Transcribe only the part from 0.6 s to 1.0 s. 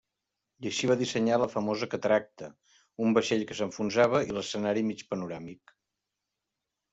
I així va